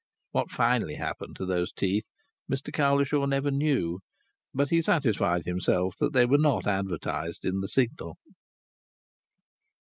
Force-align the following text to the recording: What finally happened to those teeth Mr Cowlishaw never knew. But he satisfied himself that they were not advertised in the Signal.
What 0.31 0.49
finally 0.49 0.95
happened 0.95 1.35
to 1.35 1.45
those 1.45 1.71
teeth 1.71 2.09
Mr 2.51 2.73
Cowlishaw 2.73 3.27
never 3.27 3.51
knew. 3.51 3.99
But 4.51 4.69
he 4.71 4.81
satisfied 4.81 5.45
himself 5.45 5.95
that 5.99 6.11
they 6.11 6.25
were 6.25 6.39
not 6.39 6.65
advertised 6.65 7.45
in 7.45 7.59
the 7.59 7.67
Signal. 7.67 8.17